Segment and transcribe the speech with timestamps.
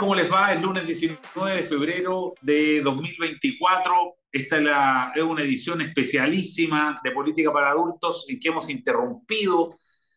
[0.00, 0.50] ¿Cómo les va?
[0.50, 4.16] El lunes 19 de febrero de 2024.
[4.32, 9.68] Esta es, una edición especialísima de Política para Adultos en que hemos interrumpido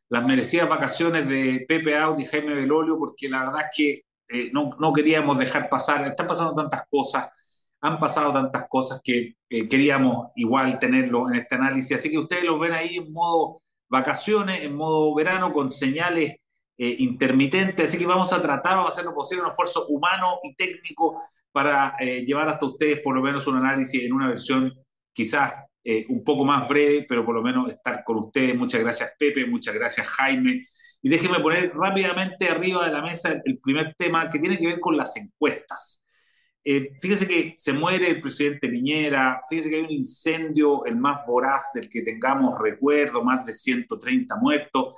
[0.08, 4.52] las merecidas vacaciones de Pepe Audi y Jaime Belolio porque la verdad es que eh,
[4.54, 6.08] no, no, queríamos dejar pasar.
[6.08, 11.56] Están pasando tantas cosas, han pasado tantas cosas que eh, queríamos igual tenerlo en este
[11.56, 11.98] análisis.
[11.98, 16.36] Así que ustedes los ven ahí en modo vacaciones, en modo verano, con señales
[16.78, 20.40] eh, intermitente, así que vamos a tratar, vamos a hacer lo posible, un esfuerzo humano
[20.44, 24.74] y técnico para eh, llevar hasta ustedes por lo menos un análisis en una versión
[25.12, 28.56] quizás eh, un poco más breve, pero por lo menos estar con ustedes.
[28.56, 30.62] Muchas gracias Pepe, muchas gracias Jaime.
[31.02, 34.80] Y déjenme poner rápidamente arriba de la mesa el primer tema que tiene que ver
[34.80, 36.02] con las encuestas.
[36.64, 41.26] Eh, fíjese que se muere el presidente Piñera, fíjese que hay un incendio, el más
[41.28, 44.98] voraz del que tengamos recuerdo, más de 130 muertos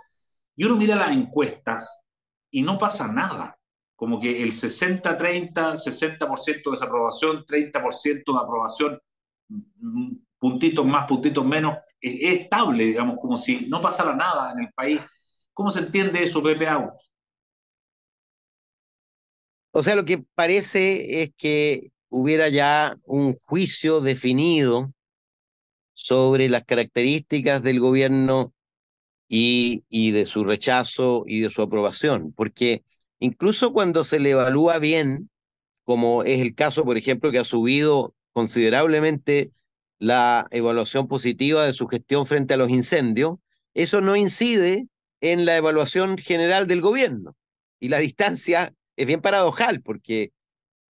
[0.55, 2.05] y uno mira las encuestas
[2.49, 3.57] y no pasa nada.
[3.95, 8.99] Como que el 60-30, 60%, de desaprobación, 30% de aprobación,
[9.47, 14.73] mm, puntitos más, puntitos menos, es, estable, digamos, como si no pasara nada en el
[14.73, 15.01] país.
[15.53, 16.93] ¿Cómo se entiende eso, Pepe Out?
[19.71, 24.91] O sea, lo que parece es que hubiera ya un juicio definido
[25.93, 28.54] sobre las características del gobierno
[29.27, 32.83] y, de su rechazo y de su aprobación, porque
[33.19, 35.29] incluso cuando se le evalúa bien,
[35.83, 39.49] como es el caso, por ejemplo, que ha subido considerablemente
[39.99, 43.35] la evaluación positiva de su gestión frente a los incendios,
[43.73, 44.87] eso no incide
[45.21, 47.35] en la evaluación general del gobierno.
[47.79, 50.31] Y la distancia es bien paradojal, porque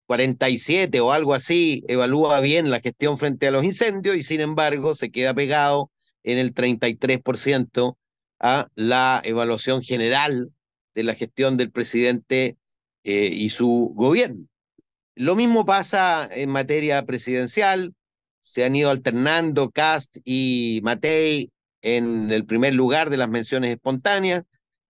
[0.07, 4.95] 47 o algo así evalúa bien la gestión frente a los incendios y sin embargo
[4.95, 5.91] se queda pegado
[6.23, 7.97] en el 33%
[8.43, 10.51] a la evaluación general
[10.93, 12.57] de la gestión del presidente
[13.05, 14.45] eh, y su gobierno.
[15.15, 17.95] Lo mismo pasa en materia presidencial,
[18.41, 21.51] se han ido alternando Cast y Matei
[21.81, 24.43] en el primer lugar de las menciones espontáneas,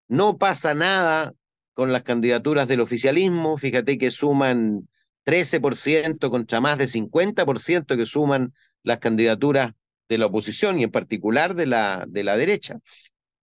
[0.07, 1.33] no pasa nada
[1.75, 4.89] con las candidaturas del oficialismo, fíjate que suman
[5.25, 9.73] 13% contra más de 50% que suman las candidaturas
[10.09, 12.79] de la oposición y en particular de la, de la derecha.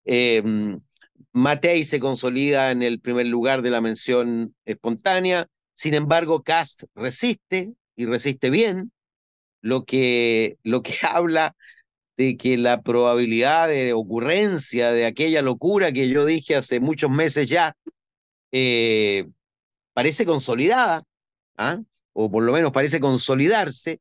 [0.05, 0.43] Eh,
[1.33, 7.73] Matei se consolida en el primer lugar de la mención espontánea, sin embargo, Cast resiste
[7.95, 8.91] y resiste bien,
[9.61, 11.55] lo que, lo que habla
[12.17, 17.49] de que la probabilidad de ocurrencia de aquella locura que yo dije hace muchos meses
[17.49, 17.75] ya
[18.51, 19.25] eh,
[19.93, 21.03] parece consolidada,
[21.57, 21.79] ¿ah?
[22.13, 23.99] o por lo menos parece consolidarse.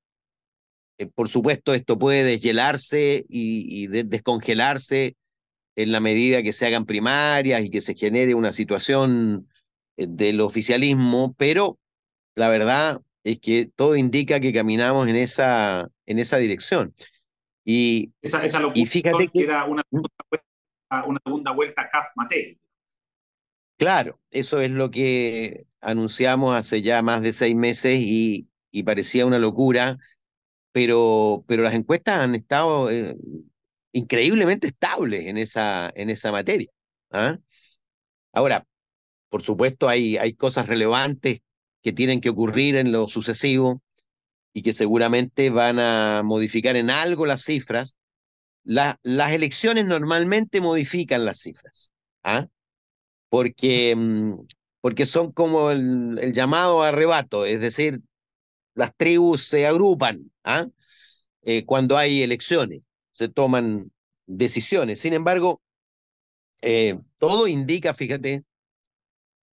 [0.99, 5.17] Eh, por supuesto, esto puede deshielarse y, descongelarse
[5.77, 9.49] en la medida que se hagan primarias y que se genere una situación
[9.97, 11.79] eh, del oficialismo, pero
[12.35, 16.95] la verdad es que todo indica que caminamos en esa, en esa dirección.
[17.65, 22.59] Y, esa, esa y fíjate que, era una segunda vuelta, una segunda vuelta Mate.
[23.79, 29.27] Claro, eso es lo que anunciamos hace ya más de seis meses y, y parecía
[29.27, 29.99] una locura,
[30.73, 33.17] pero, pero las encuestas han estado eh,
[33.93, 36.71] increíblemente estables en esa, en esa materia.
[37.11, 37.39] ¿ah?
[38.33, 38.67] Ahora,
[39.29, 41.41] por supuesto, hay, hay cosas relevantes
[41.83, 43.83] que tienen que ocurrir en lo sucesivo
[44.53, 47.97] y que seguramente van a modificar en algo las cifras.
[48.65, 52.47] las elecciones normalmente modifican las cifras, ¿ah?
[53.29, 54.35] porque, mm,
[54.81, 58.03] porque son como el, el, llamado arrebato, es decir,
[58.75, 60.67] las tribus se agrupan ¿ah?
[61.43, 62.83] Eh, cuando hay elecciones
[63.13, 63.91] se toman
[64.27, 65.01] decisiones.
[65.01, 65.61] Sin embargo,
[66.63, 68.45] eh, todo indica, fíjate,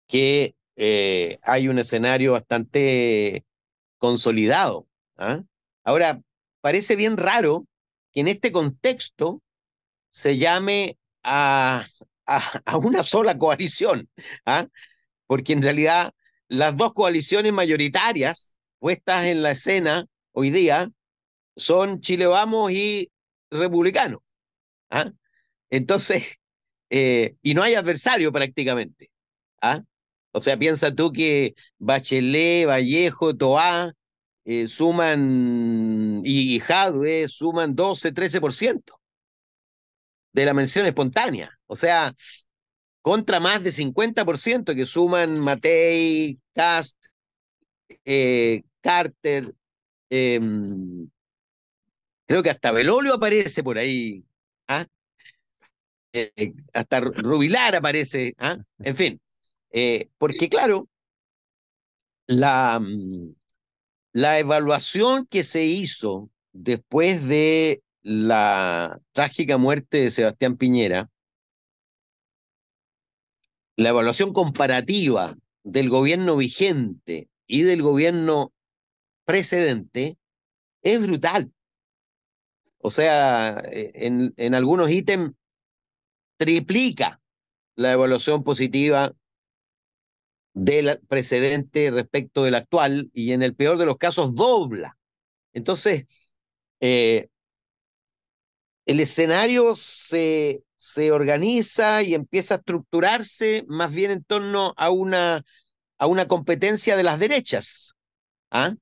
[0.07, 3.45] que eh, hay un escenario bastante
[3.97, 4.87] consolidado.
[5.17, 5.43] ¿ah?
[5.83, 6.21] Ahora,
[6.61, 7.67] parece bien raro
[8.11, 9.41] que en este contexto
[10.09, 11.85] se llame a,
[12.25, 14.09] a, una sola coalición,
[14.45, 14.67] ¿ah?
[15.27, 16.11] porque en realidad
[16.47, 20.91] las dos coaliciones mayoritarias puestas en la escena hoy día
[21.55, 23.09] son Chile Vamos y
[23.53, 24.23] republicano.
[24.89, 25.11] ¿ah?
[25.69, 26.39] Entonces,
[26.89, 29.11] eh, y no hay adversario prácticamente.
[29.61, 29.81] ¿ah?
[30.31, 33.93] O sea, piensa tú que Bachelet, Vallejo, Toá
[34.45, 38.99] eh, suman, y, Jadwe suman 12, 13%
[40.33, 41.51] de la mención espontánea.
[41.67, 42.13] O sea,
[43.01, 46.97] contra más de 50% que suman Matei, Cast,
[48.05, 49.53] eh, Carter,
[50.09, 51.09] em,
[52.25, 54.23] Creo que hasta Belolio aparece por ahí.
[54.67, 54.85] ¿ah?
[56.13, 58.33] Eh, hasta Rubilar aparece.
[58.37, 58.57] ¿ah?
[58.79, 59.21] En fin.
[59.71, 60.87] Eh, porque claro,
[62.27, 63.33] la, mm,
[64.13, 71.09] la evaluación que se hizo después de la trágica muerte de Sebastián Piñera,
[73.75, 78.53] la evaluación comparativa del gobierno vigente y del gobierno
[79.25, 80.17] precedente
[80.81, 81.51] es brutal.
[82.85, 85.31] O sea, eh, en, en algunos ítems
[86.37, 87.19] triplica
[87.75, 89.13] la evaluación positiva
[90.53, 94.97] del precedente respecto del actual y en el peor de los casos dobla.
[95.53, 96.05] Entonces,
[96.81, 97.29] eh,
[98.85, 105.43] el escenario se, se organiza y empieza a estructurarse más bien en torno a una,
[105.99, 107.95] a una competencia de las derechas.
[108.51, 108.75] ¿ah?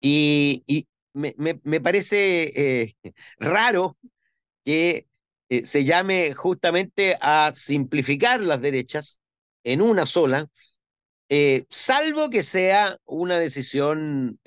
[0.00, 0.86] Y, y
[1.18, 2.94] me, me, parece eh,
[3.38, 3.96] raro
[4.64, 5.06] que
[5.48, 9.20] eh, se llame justamente a simplificar las derechas
[9.64, 10.48] en una sola,
[11.28, 14.38] eh, salvo que sea una decisión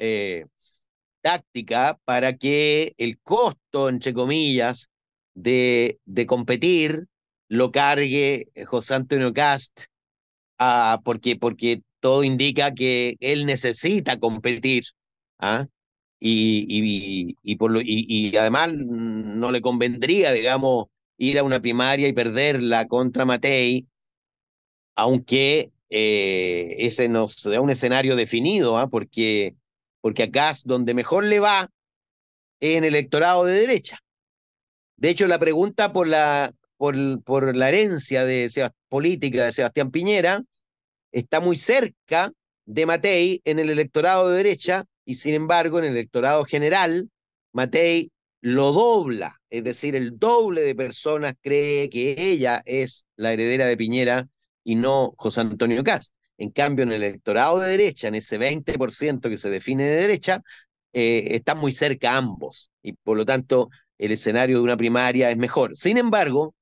[1.22, 4.90] táctica para que el costo, entre comillas,
[5.36, 7.08] de, de competir
[7.48, 9.82] lo cargue José Antonio Cast,
[10.58, 14.84] ah, porque, porque todo indica que él necesita competir.
[15.40, 15.68] ¿ah?
[16.24, 20.86] Y, y, y, por lo, y, además no le convendría, digamos,
[21.18, 23.88] ir a una primaria y perderla contra Matei,
[24.96, 28.88] aunque eh, ese nos da un escenario definido, ¿ah?
[28.88, 29.56] porque,
[30.00, 31.70] porque acá es donde mejor le va
[32.60, 34.00] es en el electorado de derecha.
[34.96, 40.44] De hecho, la pregunta por la, por, por la herencia de, política de Sebastián Piñera
[41.12, 42.32] está muy cerca
[42.66, 47.10] de Matei en el electorado de derecha y sin embargo en el electorado general
[47.54, 48.12] Matei
[48.42, 53.78] lo dobla, es decir, el doble de personas cree que ella es la heredera de
[53.78, 54.28] Piñera
[54.64, 56.16] y no José Antonio Cast.
[56.38, 60.42] En cambio, en el electorado de derecha, en ese 20% que se define de derecha,
[60.94, 63.70] eh, están muy cerca ambos y por lo tanto
[64.00, 65.78] el escenario de una primaria es mejor.
[65.78, 66.56] Sin embargo,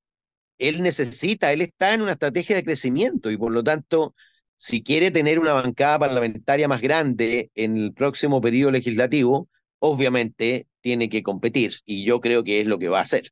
[0.58, 4.14] él necesita, él está en una estrategia de crecimiento y por lo tanto,
[4.60, 9.48] si quiere tener una bancada parlamentaria más grande en el próximo periodo legislativo,
[9.78, 13.30] obviamente tiene que competir y yo creo que es lo que va a hacer.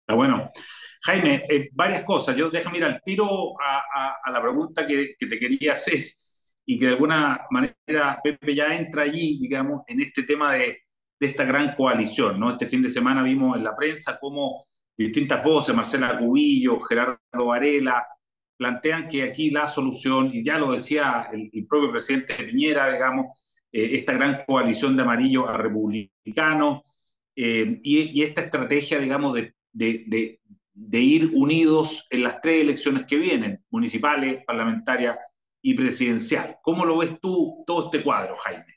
[0.00, 0.50] Está bueno.
[1.02, 2.36] Jaime, eh, varias cosas.
[2.36, 6.00] Yo déjame ir al tiro a, la pregunta que, te quería hacer
[6.64, 10.84] y que de alguna manera Pepe ya entra allí, digamos, en este tema de,
[11.20, 12.40] esta gran coalición.
[12.40, 12.52] ¿no?
[12.52, 14.64] Este fin de semana vimos en la prensa cómo
[14.96, 18.06] distintas voces, Marcela Cubillo, Gerardo Varela,
[18.60, 23.28] plantean que aquí la solución, y ya lo decía el, propio presidente Piñera, digamos,
[23.72, 26.82] eh, esta gran coalición de amarillo a republicano
[27.34, 29.34] eh, y, esta estrategia, digamos,
[29.72, 30.40] de,
[30.92, 35.16] ir unidos en las tres elecciones que vienen, municipales, parlamentarias
[35.62, 36.58] y presidencial.
[36.60, 38.74] ¿Cómo lo ves tú todo este cuadro, Jaime?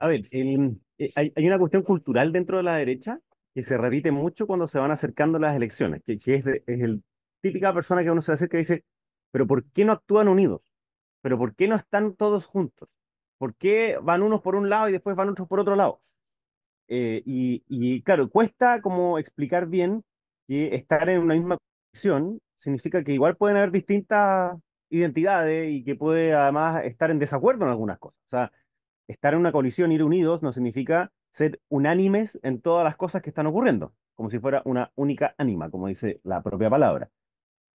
[0.00, 3.20] A ver, eh, hay, una cuestión cultural dentro de la derecha
[3.54, 7.00] que se repite mucho cuando se van acercando las elecciones, que, es, es el
[7.40, 8.84] típica persona que uno se acerca y dice,
[9.30, 10.62] pero ¿por qué no actúan unidos?
[11.22, 12.88] ¿Pero por qué no están todos juntos?
[13.38, 16.02] ¿Por qué van unos por un lado y después van otros por otro lado?
[16.88, 20.04] Eh, y, claro, cuesta como explicar bien
[20.46, 21.58] que estar en una misma
[21.92, 24.58] posición significa que igual pueden haber distintas
[24.90, 28.18] identidades y que puede además estar en desacuerdo en algunas cosas.
[28.26, 28.52] O sea,
[29.06, 33.30] estar en una coalición, ir unidos, no significa ser unánimes en todas las cosas que
[33.30, 37.10] están ocurriendo, como si fuera una única ánima, como dice la propia palabra.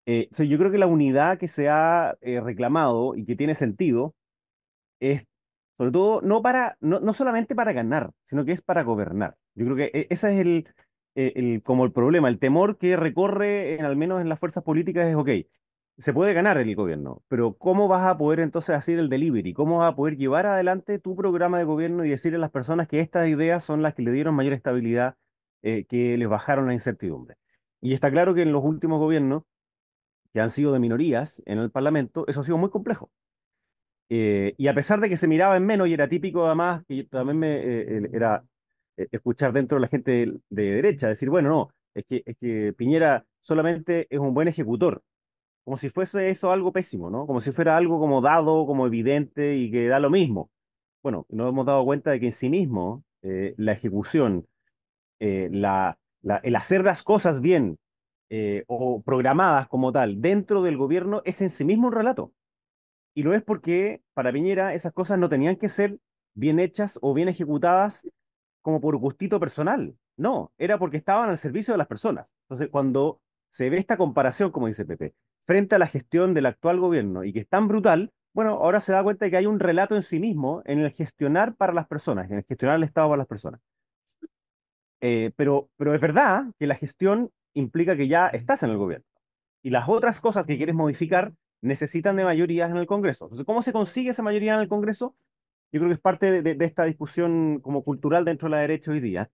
[0.05, 4.15] Eh, yo creo que la unidad que se ha eh, reclamado y que tiene sentido
[4.99, 5.25] es,
[5.77, 9.35] sobre todo, no, para, no, no solamente para ganar, sino que es para gobernar.
[9.55, 10.67] Yo creo que e, ese es el,
[11.15, 14.63] eh, el, como el problema, el temor que recorre, en, al menos en las fuerzas
[14.63, 15.29] políticas, es, ok,
[15.97, 19.53] se puede ganar el gobierno, pero ¿cómo vas a poder entonces hacer el delivery?
[19.53, 22.87] ¿Cómo vas a poder llevar adelante tu programa de gobierno y decirle a las personas
[22.87, 25.15] que estas ideas son las que le dieron mayor estabilidad,
[25.61, 27.35] eh, que les bajaron la incertidumbre?
[27.81, 29.43] Y está claro que en los últimos gobiernos,
[30.33, 33.11] que han sido de minorías en el Parlamento, eso ha sido muy complejo.
[34.09, 37.05] Eh, y a pesar de que se miraba en menos, y era típico además, que
[37.05, 38.43] también me, era
[38.97, 40.11] eh, escuchar dentro de la gente
[40.49, 45.03] de, derecha, decir, bueno, no, es que, es que Piñera solamente es un buen ejecutor,
[45.63, 47.25] como si fuese eso algo pésimo, ¿no?
[47.25, 50.49] Como si fuera algo como dado, como evidente y que da lo mismo.
[51.01, 54.45] Bueno, nos hemos dado cuenta de que en sí mismo eh, la ejecución,
[55.19, 55.97] eh, la,
[56.43, 57.77] el hacer las cosas bien
[58.67, 62.33] o programadas como tal dentro del gobierno es en sí mismo un relato.
[63.13, 65.99] Y lo es porque para Piñera esas cosas no tenían que ser
[66.33, 68.07] bien hechas o bien ejecutadas
[68.61, 69.95] como por gustito personal.
[70.17, 72.27] No, era porque estaban al servicio de las personas.
[72.45, 75.13] Entonces, cuando se ve esta comparación, como dice Pepe,
[75.45, 78.93] frente a la gestión del actual gobierno y que es tan brutal, bueno, ahora se
[78.93, 81.87] da cuenta de que hay un relato en sí mismo en el gestionar para las
[81.87, 83.61] personas, en el gestionar el Estado para las personas.
[85.01, 89.05] Eh, pero, pero es verdad que la gestión implica que ya estás en el gobierno.
[89.61, 93.25] Y las otras cosas que quieres modificar necesitan de mayorías en el Congreso.
[93.25, 95.15] Entonces, ¿cómo se consigue esa mayoría en el Congreso?
[95.71, 98.99] Yo creo que es parte de, esta discusión como cultural dentro de la derecha hoy
[98.99, 99.29] día.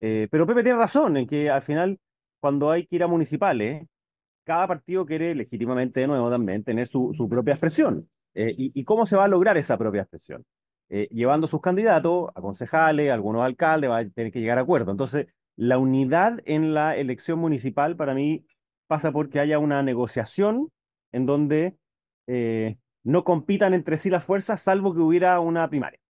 [0.00, 1.98] Eh, pero Pepe tiene razón en que al final,
[2.40, 3.86] cuando hay que ir a municipales,
[4.44, 8.08] cada partido quiere legítimamente de nuevo también tener su, su propia expresión.
[8.34, 10.44] Eh, y, cómo se va a lograr esa propia expresión?
[10.88, 14.92] Eh, llevando sus candidatos a concejales, algunos alcaldes, va a tener que llegar a acuerdo.
[14.92, 18.46] Entonces, la unidad en la elección municipal para mí
[18.86, 20.70] pasa porque haya una negociación
[21.12, 21.76] en donde
[22.26, 26.00] eh, no compitan entre sí las fuerzas, salvo que hubiera una primaria.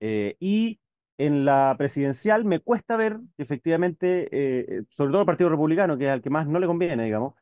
[0.00, 0.80] y
[1.16, 6.10] en la presidencial me cuesta ver que efectivamente, sobre todo el Partido Republicano, que es
[6.10, 7.34] al que más no le conviene, digamos,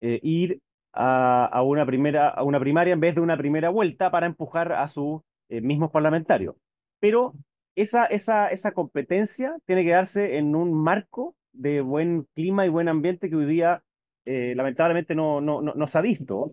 [0.00, 0.60] ir
[0.92, 4.88] a, una primera, a una primaria en vez de una primera vuelta para empujar a
[4.88, 6.56] sus eh, mismos parlamentarios.
[7.00, 7.34] Pero
[7.74, 12.88] esa, esa, esa competencia tiene que darse en un marco de buen clima y buen
[12.88, 13.82] ambiente que hoy día
[14.24, 16.52] eh, lamentablemente no, no, no, se ha visto,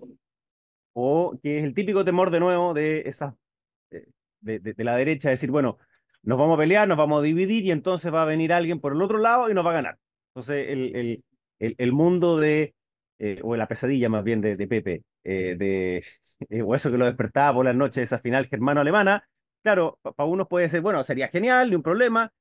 [0.94, 3.36] o que es el típico temor de nuevo de, esa,
[3.92, 4.08] eh,
[4.42, 5.78] de, de, la derecha, decir, bueno,
[6.24, 8.94] nos vamos a pelear, nos vamos a dividir y entonces va a venir alguien por
[8.94, 9.98] el otro lado y nos va a ganar.
[10.30, 11.24] Entonces, el,
[11.60, 12.76] el, el, mundo de
[13.20, 16.04] eh, o la pesadilla más bien de, Pepe, eh, de,
[16.64, 19.28] o eso que lo despertaba por las noches, esa final germano-alemana,
[19.68, 22.32] claro, para unos puede ser, bueno, sería genial, ni un problema,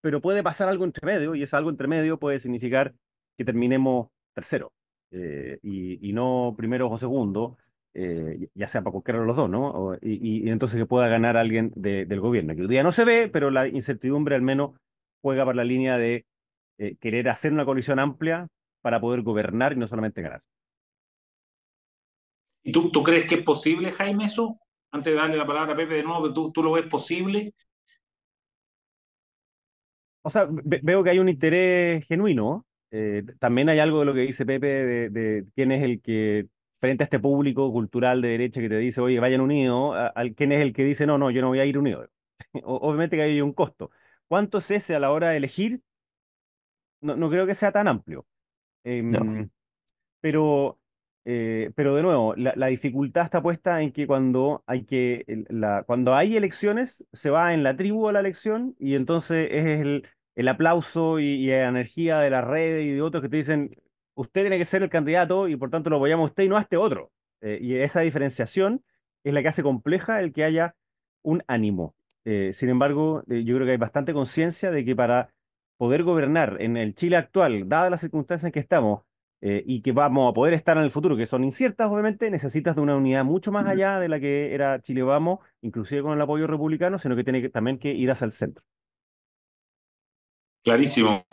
[0.00, 2.94] pero puede pasar algo entre medio, y ese algo entre medio puede significar
[3.36, 4.72] que terminemos tercero,
[5.10, 7.58] y, y, no primero o segundo,
[7.92, 9.96] ya sea para cualquiera de los dos, ¿no?
[10.00, 13.50] y, entonces que pueda ganar alguien del gobierno, que hoy día no se ve, pero
[13.50, 14.76] la incertidumbre al menos
[15.22, 16.24] juega por la línea de
[17.00, 18.46] querer hacer una coalición amplia
[18.80, 20.42] para poder gobernar y no solamente ganar.
[22.62, 24.60] ¿Y tú crees que es posible, Jaime, eso?
[24.94, 27.52] Antes de darle la palabra a Pepe de nuevo, ¿tú, tú lo ves posible?
[30.22, 32.64] O sea, veo que hay un interés genuino.
[32.92, 36.46] Eh, también hay algo de lo que dice Pepe de, quién es el que,
[36.78, 40.52] frente a este público cultural de derecha que te dice, oye, vayan unidos, al quién
[40.52, 42.08] es el que dice, no, no, yo no voy a ir unido.
[42.62, 43.90] Obviamente que hay un costo.
[44.28, 45.82] ¿Cuánto es ese a la hora de elegir?
[47.00, 48.24] No, no creo que sea tan amplio.
[48.84, 49.50] Em,
[50.20, 50.78] pero,
[51.24, 56.14] eh, pero de nuevo, la, dificultad está puesta en que cuando hay que la, cuando
[56.14, 60.48] hay elecciones, se va en la tribu a la elección y entonces es el, el
[60.48, 63.70] aplauso y, la energía de la red y de otros que te dicen,
[64.14, 66.56] usted tiene que ser el candidato y por tanto lo apoyamos a usted y no
[66.56, 67.10] a este otro.
[67.40, 68.84] Eh, y esa diferenciación
[69.24, 70.76] es la que hace compleja el que haya
[71.22, 71.94] un ánimo.
[72.24, 75.30] Eh, sin embargo, yo creo que hay bastante conciencia de que para
[75.76, 79.02] poder gobernar en el Chile actual, dadas las circunstancias en que estamos,
[79.46, 82.76] eh, y que vamos a poder estar en el futuro, que son inciertas, obviamente, necesitas
[82.76, 86.20] de una unidad mucho más allá de la que era Chile Vamos, inclusive con el
[86.22, 88.64] apoyo republicano, sino que tiene que, también que ir hacia el centro.
[90.62, 91.26] Clarísimo.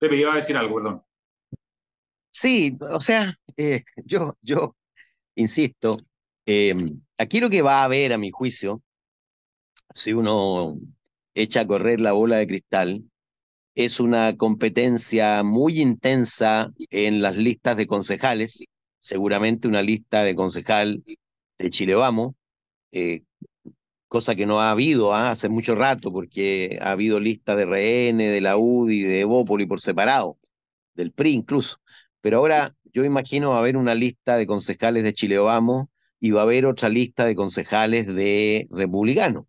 [0.00, 1.04] Pepe, iba a decir algo, perdón.
[2.32, 4.74] Sí, o sea, eh, yo, yo
[5.36, 5.98] insisto,
[6.44, 8.82] em, aquí lo que va a haber, a mi juicio,
[9.94, 10.80] si uno
[11.32, 13.04] echa a correr la bola de cristal,
[13.74, 18.64] es una competencia muy intensa en las listas de concejales,
[18.98, 21.02] seguramente una lista de concejal
[21.58, 22.32] de Chile Vamos,
[22.92, 23.22] eh,
[24.08, 25.30] cosa que no ha habido ¿ah?
[25.30, 29.80] hace mucho rato, porque ha habido listas de RN, de la UDI, de Evópoli por
[29.80, 30.38] separado,
[30.94, 31.78] del PRI incluso.
[32.20, 35.86] Pero ahora yo imagino va a haber una lista de concejales de Chile Vamos
[36.20, 39.46] y va a haber otra lista de concejales de republicanos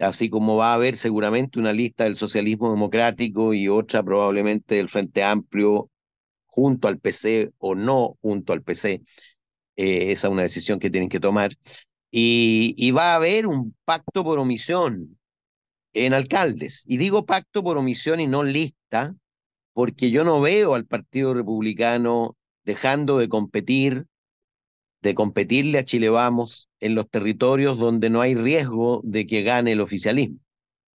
[0.00, 4.88] así como va a haber seguramente una lista del socialismo democrático y otra probablemente del
[4.88, 5.90] Frente Amplio
[6.46, 9.02] junto al PC o no junto al PC.
[9.76, 11.52] Eh, esa es una decisión que tienen que tomar.
[12.10, 15.18] Y, y va a haber un pacto por omisión
[15.92, 16.84] en alcaldes.
[16.86, 19.14] Y digo pacto por omisión y no lista,
[19.72, 24.06] porque yo no veo al Partido Republicano dejando de competir
[25.02, 29.72] de competirle a Chile Vamos en los territorios donde no hay riesgo de que gane
[29.72, 30.38] el oficialismo.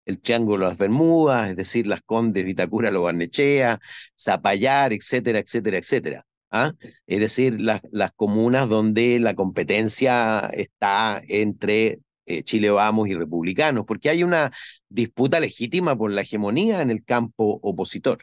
[0.05, 3.79] El Triángulo de las Bermudas, es decir, las Condes, Vitacura, Lo Barnechea,
[4.19, 6.23] Zapallar, etcétera, etcétera, etcétera.
[6.51, 6.73] ¿ah?
[7.07, 13.85] Es decir, las, las comunas donde la competencia está entre eh, Chile Vamos y republicanos,
[13.85, 14.51] porque hay una
[14.89, 18.19] disputa legítima por la hegemonía en el campo opositor.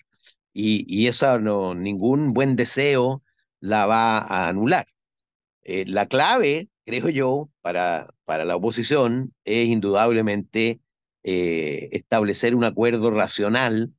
[0.53, 3.23] Y, y esa no, ningún buen deseo
[3.61, 4.87] la va a anular.
[5.71, 10.81] Eh, la clave, creo yo, para, para la oposición es indudablemente
[11.23, 13.93] eh, establecer un acuerdo racional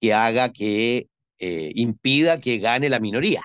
[0.00, 3.42] que haga que eh, impida que gane la minoría.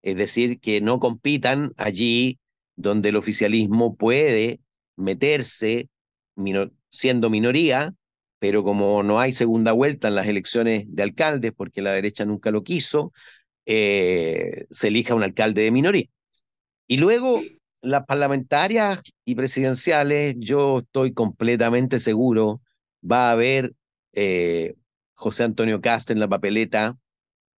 [0.00, 2.38] Es decir, que no compitan allí
[2.76, 4.60] donde el oficialismo puede
[4.96, 5.90] meterse
[6.90, 7.94] siendo minoría,
[8.38, 12.50] pero como no hay segunda vuelta en las elecciones de alcaldes, porque la derecha nunca
[12.50, 13.12] lo quiso,
[13.66, 16.06] eh, se elija un alcalde de minoría.
[16.86, 17.40] Y luego
[17.82, 22.60] las parlamentarias y presidenciales, yo estoy completamente seguro,
[23.02, 23.74] va a haber
[24.12, 24.74] eh,
[25.14, 26.96] José Antonio Cast en la papeleta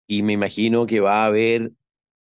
[0.06, 1.72] y me imagino que va a haber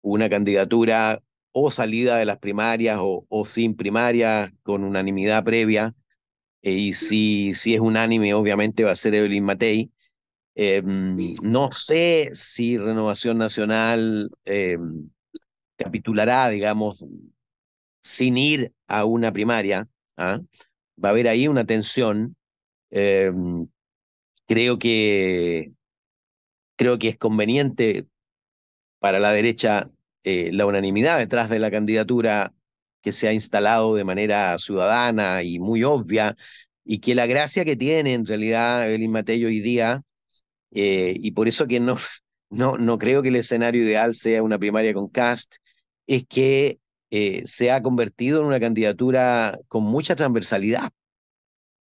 [0.01, 1.21] una candidatura
[1.51, 5.95] o salida de las primarias o, sin primarias con unanimidad previa.
[6.62, 9.91] Eh, y si, si es unánime, obviamente va a ser Evelyn Matei.
[10.55, 15.09] Em, no sé si Renovación Nacional em,
[15.77, 17.05] capitulará, digamos,
[18.03, 19.88] sin ir a una primaria.
[20.17, 20.39] ¿ah?
[21.03, 22.36] Va a haber ahí una tensión.
[22.91, 23.67] Em,
[24.48, 25.74] creo que
[26.75, 28.05] creo que es conveniente
[29.00, 29.89] para la derecha
[30.24, 32.53] eh, la unanimidad detrás de la candidatura
[33.01, 36.36] que se ha instalado de manera ciudadana y muy obvia,
[36.84, 40.01] y que la gracia que tiene en realidad Evelyn Matei hoy día,
[40.74, 41.98] eh, y por eso que no,
[42.50, 45.58] no, no creo que el escenario ideal sea una primaria con Cast,
[46.07, 46.79] es que
[47.12, 50.89] eh, se ha convertido en una candidatura con mucha transversalidad.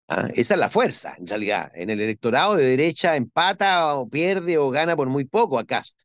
[0.10, 0.30] ¿ah?
[0.34, 1.72] Esa es la fuerza, en realidad.
[1.76, 6.04] En el electorado de derecha empata o pierde o gana por muy poco a Cast.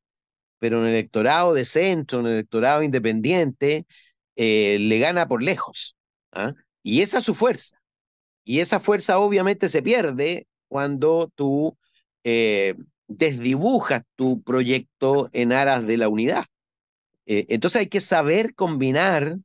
[0.58, 3.86] Pero en el electorado de centro, en el electorado independiente,
[4.36, 5.96] eh, le gana por lejos.
[6.32, 6.54] ¿ah?
[6.82, 7.78] Y esa es su fuerza.
[8.44, 11.76] Y esa fuerza obviamente se pierde cuando tú
[12.24, 12.74] eh,
[13.08, 16.44] desdibujas tu proyecto en aras de la unidad.
[17.28, 19.36] Eh, entonces hay que saber combinar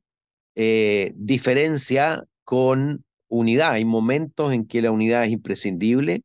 [1.16, 3.72] diferencia con unidad.
[3.72, 6.24] Hay momentos en que la unidad es imprescindible,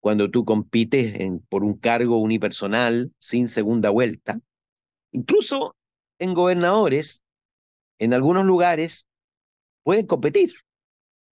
[0.00, 4.40] cuando tú compites por un cargo unipersonal sin segunda vuelta.
[5.12, 5.76] Incluso
[6.18, 7.22] en gobernadores,
[7.98, 9.06] en algunos lugares,
[9.82, 10.52] pueden competir.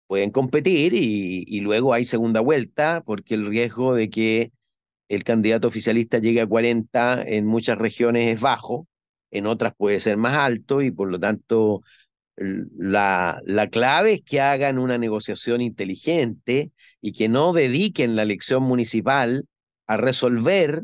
[0.07, 4.51] Pueden competir y, y luego hay segunda vuelta porque el riesgo de que
[5.09, 8.87] el candidato oficialista llegue a 40 en muchas regiones es bajo,
[9.31, 11.83] en otras puede ser más alto y por lo tanto
[12.37, 18.63] la, la clave es que hagan una negociación inteligente y que no dediquen la elección
[18.63, 19.45] municipal
[19.87, 20.83] a resolver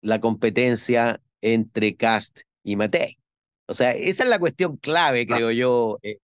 [0.00, 3.18] la competencia entre Cast y Matei.
[3.66, 6.18] O sea, esa es la cuestión clave, creo yo, eh,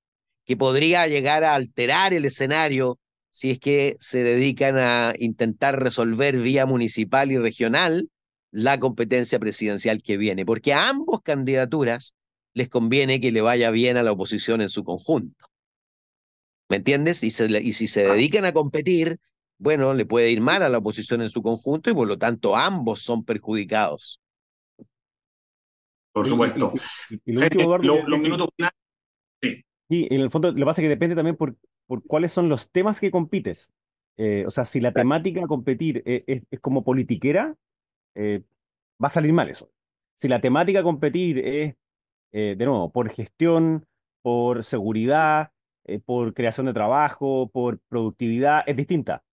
[0.44, 2.98] que podría llegar a alterar el escenario
[3.30, 8.08] si es que se dedican a intentar resolver vía municipal y regional
[8.50, 12.14] la competencia presidencial que viene, porque a ambos candidaturas
[12.54, 15.46] les conviene que le vaya bien a la oposición en su conjunto.
[16.68, 17.22] ¿Me entiendes?
[17.22, 18.12] Y, y si se ah.
[18.12, 19.18] dedican a competir,
[19.58, 22.56] bueno, le puede ir mal a la oposición en su conjunto y por lo tanto
[22.56, 24.20] ambos son perjudicados.
[26.12, 26.72] Por supuesto.
[27.24, 28.76] Y, los minutos finales.
[29.40, 29.64] Sí.
[29.88, 31.56] Y en el fondo lo que pasa es que depende también por,
[31.86, 33.70] por cuáles son los temas que compites.
[34.16, 37.54] Eh, o sea, si la temática a competir es, es, como politiquera,
[38.18, 38.42] eh,
[39.02, 39.70] va a salir mal eso.
[40.16, 41.76] Si la temática a competir es
[42.32, 43.86] eh, de nuevo, por gestión,
[44.22, 45.52] por seguridad,
[45.84, 49.24] eh, por creación de trabajo, por productividad, es distinta.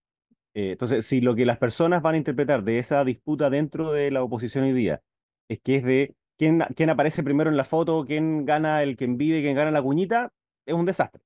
[0.54, 4.12] Eh, entonces, si lo que las personas van a interpretar de esa disputa dentro de
[4.12, 5.02] la oposición hoy día
[5.50, 9.08] es que es de quién, quién aparece primero en la foto, quién gana el que
[9.08, 10.32] vive, quién gana la cuñita,
[10.66, 11.22] es un desastre.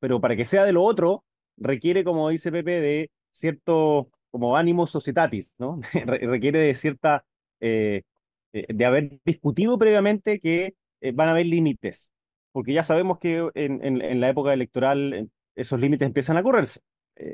[0.00, 1.24] pero para que sea de lo otro,
[1.56, 5.80] requiere, como dice Pepe, de cierto como ánimo societatis, ¿no?
[6.06, 7.24] requiere de cierta
[8.52, 12.12] eh, de haber discutido previamente que eh, van a haber límites,
[12.52, 16.80] porque ya sabemos que en, en, la época electoral eh, esos límites empiezan a correrse.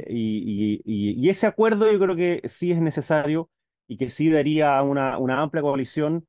[0.09, 3.51] y, y, ese acuerdo yo creo que sí es necesario
[3.88, 6.27] y que sí daría una, una amplia coalición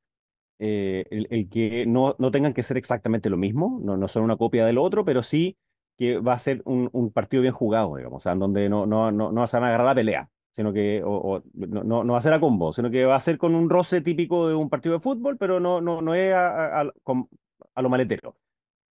[0.58, 4.36] el, el, que no, no tengan que ser exactamente lo mismo, no, no son una
[4.36, 5.56] copia del otro, pero sí
[5.96, 8.86] que va a ser un, un partido bien jugado, digamos, o sea, en donde no,
[8.86, 12.18] no, no, no se van a agarrar la pelea sino que o, no, no, va
[12.18, 14.70] a ser a combo, sino que va a ser con un roce típico de un
[14.70, 18.36] partido de fútbol, pero no, no, no es a, a, lo maletero.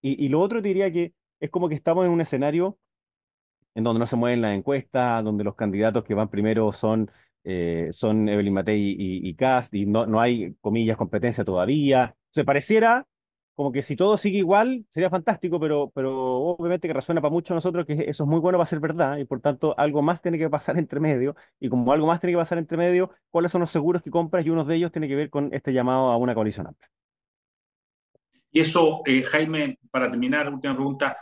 [0.02, 2.78] Y, y, lo otro diría que es como que estamos en un escenario
[3.76, 7.10] en donde no se mueven las encuestas, donde los candidatos que van primero son,
[7.44, 12.16] eh, son Evelyn Matei y, y Cast, y no, no hay, comillas, competencia todavía.
[12.32, 13.08] Se pareciera
[13.56, 17.54] como que si todo sigue igual, sería fantástico, pero, pero obviamente que resuena para muchos
[17.54, 20.38] nosotros que eso es muy bueno para ser verdad y por tanto algo más tiene
[20.40, 23.62] que pasar entre medio y como algo más tiene que pasar entre medio, ¿cuáles son
[23.62, 24.46] los seguros que compras?
[24.46, 26.90] Y uno de ellos tiene que ver con este llamado a una coalición amplia.
[28.52, 31.16] Y eso, eh, Jaime, para terminar, última pregunta,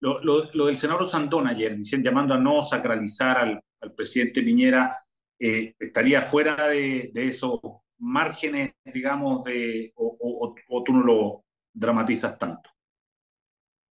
[0.00, 4.96] lo, lo, del senador Sandón ayer, diciendo, llamando a no sacralizar al, al presidente Piñera,
[5.38, 7.60] eh, ¿estaría fuera de, de esos
[7.98, 11.45] márgenes, digamos, de, o, o tú no lo,
[11.76, 12.70] dramatizas tanto?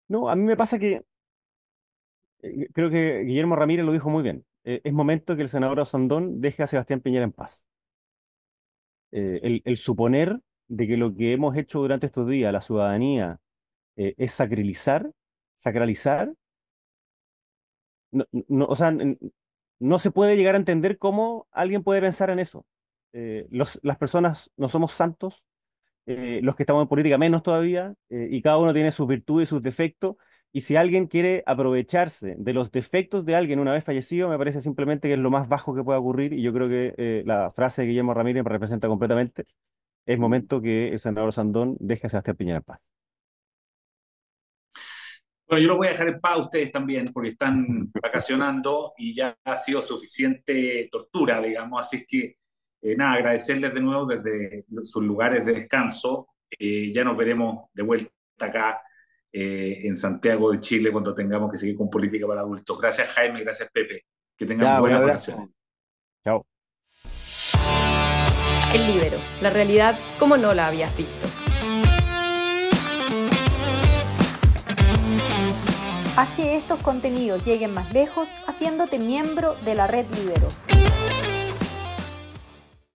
[0.08, 1.04] No, a mí me pasa que
[2.42, 4.44] eh, creo que Guillermo Ramírez lo dijo muy bien.
[4.64, 7.66] Eh, es momento que el senador Osandón deje a Sebastián Piñera en paz.
[9.12, 13.38] Eh, el, suponer de que lo que hemos hecho durante estos días, la ciudadanía,
[13.94, 15.10] es sacralizar,
[15.56, 16.32] sacralizar,
[18.10, 18.90] no, o sea,
[19.80, 22.64] no se puede llegar a entender cómo alguien puede pensar en eso.
[23.12, 25.44] las personas no somos santos,
[26.06, 29.62] los que estamos en política menos todavía, y cada uno tiene sus virtudes y sus
[29.62, 30.16] defectos,
[30.54, 34.60] y si alguien quiere aprovecharse de los defectos de alguien una vez fallecido, me parece
[34.60, 37.50] simplemente que es lo más bajo que puede ocurrir y yo creo que eh, la
[37.52, 39.46] frase de Guillermo Ramírez me representa completamente.
[40.04, 42.80] Es momento que el senador Sandón deje a Sebastián Piñera en paz.
[45.48, 49.14] Bueno, yo lo voy a dejar en paz a ustedes también porque están vacacionando y
[49.14, 51.80] ya ha sido suficiente tortura, digamos.
[51.80, 52.36] Así es que,
[52.82, 56.28] eh, nada, agradecerles de nuevo desde sus lugares de descanso.
[56.50, 58.82] Eh, ya nos veremos de vuelta acá
[59.32, 62.76] eh, en Santiago de Chile cuando tengamos que seguir con política para adultos.
[62.80, 64.04] Gracias Jaime, gracias Pepe.
[64.36, 65.50] Que tengan buena vacaciones.
[66.24, 66.44] Chao.
[68.74, 71.28] El libero, la realidad como no la habías visto.
[76.16, 80.48] Haz que estos contenidos lleguen más lejos haciéndote miembro de la red Libero.